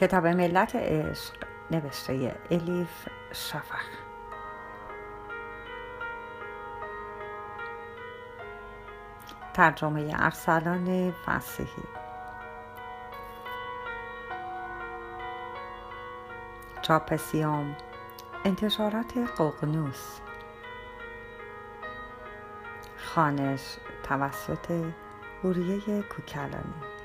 [0.00, 1.34] کتاب ملت عشق
[1.70, 3.84] نوشته الیف شفق.
[9.54, 11.88] ترجمه ارسلان فسیحی.
[16.82, 17.76] چاپ سیام
[18.44, 20.20] انتشارات ققنوس.
[23.04, 24.70] خانش توسط
[25.44, 26.99] هوریه کوکلانی.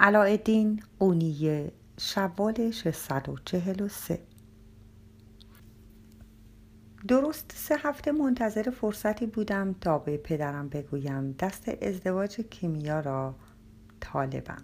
[0.00, 4.18] علایالدین قونیه شوال 643
[7.08, 13.34] درست سه هفته منتظر فرصتی بودم تا به پدرم بگویم دست ازدواج کیمیا را
[14.00, 14.62] طالبم.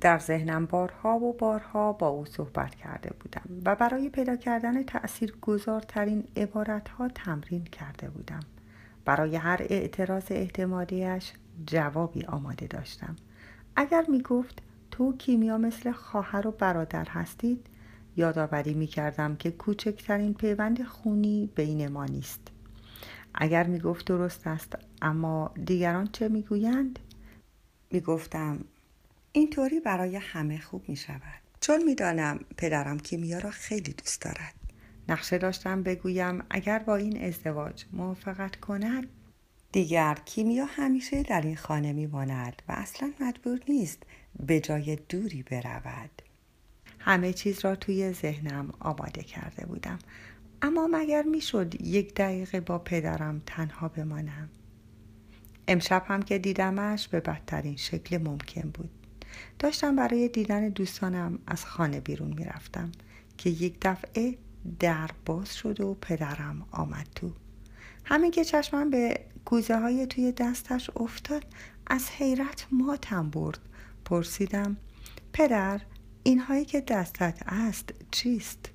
[0.00, 5.36] در ذهنم بارها و بارها با او صحبت کرده بودم و برای پیدا کردن تأثیر
[5.42, 8.40] گذارترین عبارتها تمرین کرده بودم.
[9.04, 11.32] برای هر اعتراض احتمالیش
[11.66, 13.16] جوابی آماده داشتم.
[13.76, 17.66] اگر می گفت تو کیمیا مثل خواهر و برادر هستید
[18.16, 22.40] یادآوری می کردم که کوچکترین پیوند خونی بین ما نیست.
[23.34, 26.98] اگر می گفت درست است اما دیگران چه می گویند؟
[27.90, 28.64] می گفتم
[29.32, 34.54] اینطوری برای همه خوب می شود چون می دانم پدرم کیمیا را خیلی دوست دارد.
[35.08, 39.08] نقشه داشتم بگویم اگر با این ازدواج موافقت کند
[39.72, 44.02] دیگر کیمیا همیشه در این خانه می ماند و اصلا مجبور نیست
[44.46, 46.22] به جای دوری برود.
[46.98, 49.98] همه چیز را توی ذهنم آماده کرده بودم.
[50.62, 54.48] اما مگر می‌شد یک دقیقه با پدرم تنها بمانم؟
[55.68, 58.90] امشب هم که دیدمش به بدترین شکل ممکن بود.
[59.58, 62.92] داشتم برای دیدن دوستانم از خانه بیرون می‌رفتم
[63.38, 64.38] که یک دفعه
[64.78, 67.32] در باز شد و پدرم آمد تو.
[68.10, 71.44] همین که چشمم به گوزه های توی دستش افتاد
[71.86, 73.58] از حیرت ماتم برد.
[74.04, 74.76] پرسیدم
[75.32, 75.80] پدر
[76.22, 78.70] اینهایی که دستت است چیست؟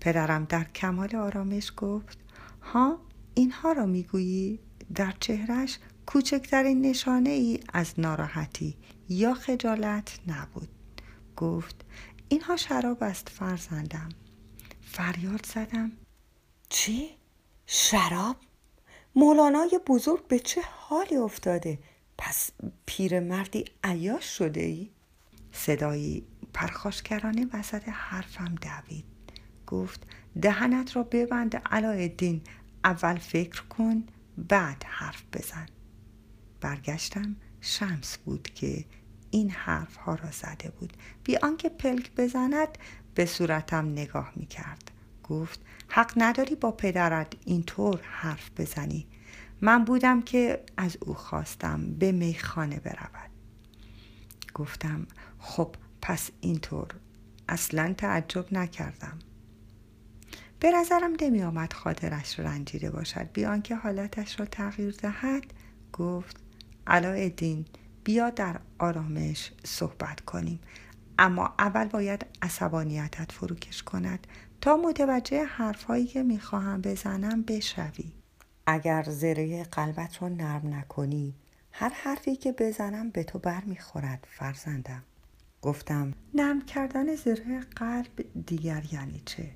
[0.00, 2.18] پدرم در کمال آرامش گفت
[2.62, 2.98] ها
[3.34, 4.58] اینها را می‌گویی؟
[4.94, 8.76] در چهرش کوچکترین نشانه ای از ناراحتی
[9.08, 10.68] یا خجالت نبود.
[11.36, 11.84] گفت
[12.28, 14.08] اینها شراب است فرزندم.
[14.80, 15.92] فریاد زدم.
[16.68, 17.08] چی؟
[17.66, 18.36] شراب؟
[19.16, 21.78] مولانای بزرگ به چه حالی افتاده؟
[22.18, 22.50] پس
[22.86, 24.90] پیرمردی عیاش شده ای؟
[25.52, 29.04] صدایی پرخاشگرانه وسط حرفم دوید
[29.66, 30.02] گفت
[30.42, 32.42] دهنت را ببند علایالدین
[32.84, 34.06] اول فکر کن
[34.38, 35.66] بعد حرف بزن
[36.60, 38.84] برگشتم شمس بود که
[39.30, 40.92] این حرف ها را زده بود
[41.24, 42.78] بی آنکه پلک بزند
[43.14, 44.85] به صورتم نگاه می کرد
[45.28, 49.06] گفت حق نداری با پدرت اینطور حرف بزنی.
[49.60, 53.30] من بودم که از او خواستم به میخانه برود.
[54.54, 55.06] گفتم
[55.38, 56.88] خب پس اینطور.
[57.48, 59.18] اصلا تعجب نکردم.
[60.60, 63.32] به نظرم نمی آمد خاطرش رنجیده باشد.
[63.32, 65.44] بیان که حالتش را تغییر دهد
[65.92, 66.36] گفت
[66.86, 67.64] علاءالدین
[68.04, 70.60] بیا در آرامش صحبت کنیم.
[71.18, 74.26] اما اول باید عصبانیتت فروکش کند
[74.60, 78.12] تا متوجه حرفهایی که می‌خواهم بزنم بشوی.
[78.66, 81.34] اگر زره قلبت رو نرم نکنی
[81.72, 85.02] هر حرفی که بزنم به تو بر می‌خورد فرزندم.
[85.62, 89.50] گفتم نرم کردن زره قلب دیگر یعنی چه؟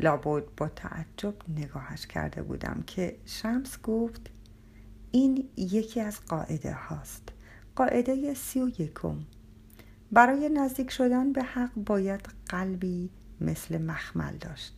[0.00, 4.30] لابد با تعجب نگاهش کرده بودم که شمس گفت
[5.10, 7.28] این یکی از قاعده هاست.
[7.76, 9.18] قاعده سی و یکم.
[10.14, 13.10] برای نزدیک شدن به حق باید قلبی
[13.40, 14.76] مثل مخمل داشت.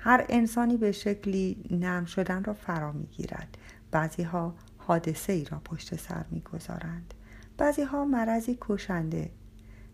[0.00, 3.58] هر انسانی به شکلی نرم شدن را فرا می‌گیرد.
[3.90, 7.14] بعضی ها حادثه ای را پشت سر می‌گذارند.
[7.58, 9.30] بعضی ها مرضی کشنده.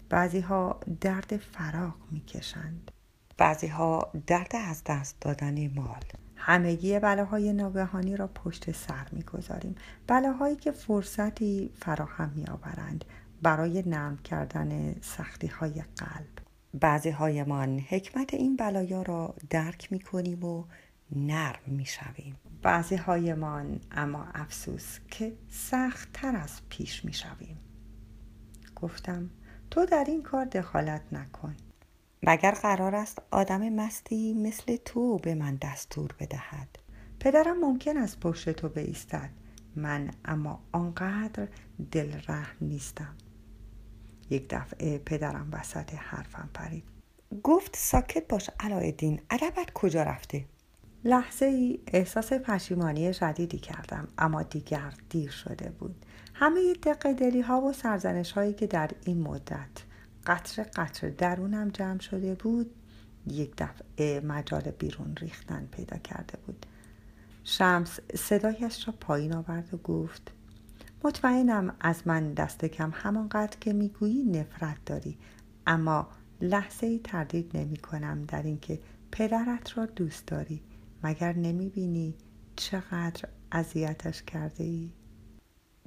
[0.09, 2.91] بعضی ها درد فراغ می‌کشند.
[3.39, 6.05] بعضی ها درد از دست دادن مال.
[6.37, 9.75] همگی بلاهای ناگهانی را پشت سر می‌گذاریم.
[10.07, 13.05] بلاهایی که فرصتی فراهم میآورند.
[13.43, 16.41] برای نرم کردن سختی های قلب.
[16.75, 20.65] بعضی هایمان حکمت این بلایا را درک می کنیم و
[21.13, 27.59] نرم می شویم بعضی هایمان اما افسوس که سخت تر از پیش می شویم
[28.77, 29.31] گفتم
[29.71, 31.57] تو در این کار دخالت نکن.
[32.23, 36.69] مگر قرار است آدم مستی مثل تو به من دستور بدهد؟
[37.21, 39.31] پدرم ممکن است پشت تو بایستد.
[39.77, 41.49] من اما آنقدر
[41.91, 43.15] دل رحم نیستم.
[44.31, 46.85] یک دفعه پدرم وسط حرفم پرید.
[47.43, 50.45] گفت ساکت باش علایالدین ادبت کجا رفته؟
[51.05, 56.05] لحظه ای احساس پشیمانی شدیدی کردم اما دیگر دیر شده بود.
[56.35, 59.69] همه دقیقه دلی ها و سرزنش هایی که در این مدت
[60.27, 62.71] قطر قطر درونم جمع شده بود
[63.27, 66.67] یک دفعه مجال بیرون ریختن پیدا کرده بود.
[67.45, 70.33] شمس صدایش را پایین آورد و گفت
[71.05, 75.19] مطمئنم از من دست کم همانقدر که می‌گویی نفرت داری
[75.67, 76.09] اما
[76.41, 78.81] لحظه ای تردید نمی کنم در اینکه
[79.13, 80.63] پدرت را دوست داری
[81.03, 82.15] مگر نمی بینی
[82.57, 84.93] چقدر اذیتش کرده ای؟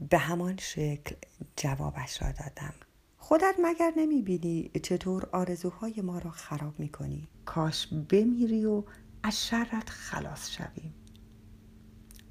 [0.10, 1.16] به همان شکل
[1.58, 2.74] جوابش را دادم
[3.18, 8.84] خودت مگر نمی بینی چطور آرزوهای ما را خراب می کنی؟ کاش بمیری و
[9.24, 10.94] از شرت خلاص شویم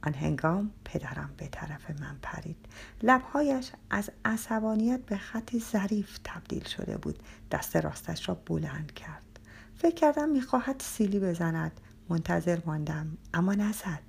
[0.02, 2.56] آن هنگام پدرم به طرف من پرید.
[3.02, 7.19] لبهایش از عصبانیت به خطی ظریف تبدیل شده بود.
[7.50, 9.40] دست راستش را بلند کرد.
[9.76, 11.81] فکر کردم می‌خواهد سیلی بزند.
[12.08, 14.00] منتظر ماندم اما نزد.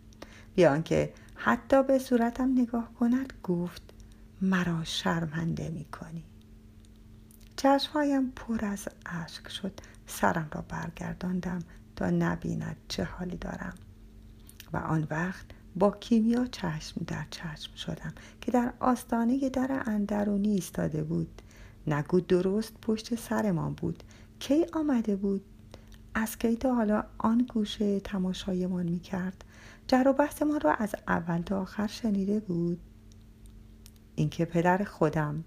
[0.55, 3.81] بیان که حتی به صورتم نگاه کند گفت
[4.41, 6.23] مرا شرمنده می کنی
[7.55, 9.79] چشمهایم پر از اشک شد.
[10.07, 11.59] سرم را برگرداندم
[11.95, 13.73] تا نبیند چه حالی دارم.
[14.73, 15.45] و آن وقت
[15.75, 21.41] با کیمیا چشم در چشم شدم که در آستانه در اندرونی ایستاده بود.
[21.87, 24.03] نگو درست پشت سرمان بود.
[24.39, 25.41] کی آمده بود؟
[26.15, 29.43] از کی تا حالا آن گوشه تماشایمان می کرد؟
[29.87, 32.79] جر و بحث ما را از اول تا آخر شنیده بود.
[34.15, 35.43] اینکه پدر خودم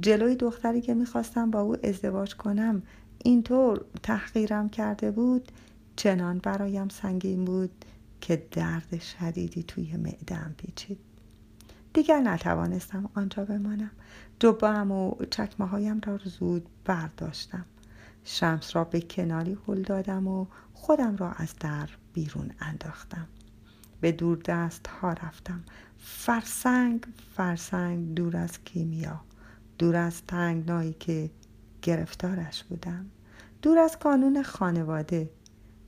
[0.00, 2.82] جلوی دختری که می‌خواستم با او ازدواج کنم
[3.24, 5.52] اینطور تحقیرم کرده بود
[5.96, 7.84] چنان برایم سنگین بود
[8.20, 10.98] که درد شدیدی توی معدم پیچید.
[11.92, 13.90] دیگر نتوانستم آنجا بمانم.
[14.40, 17.64] جبهام و چکمه هایم را زود برداشتم.
[18.24, 23.26] شمس را به کناری هل دادم و خودم را از در بیرون انداختم.
[24.00, 25.64] به دور دست ها رفتم.
[25.98, 27.06] فرسنگ
[27.36, 29.20] فرسنگ دور از کیمیا.
[29.78, 31.30] دور از تنگنایی که
[31.82, 33.06] گرفتارش بودم.
[33.62, 35.30] دور از کانون خانواده.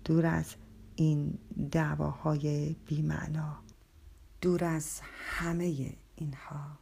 [0.05, 0.55] دور از
[1.01, 1.39] این
[1.71, 3.59] دعواهای بیمعنا.
[4.41, 6.79] دور از همه اینها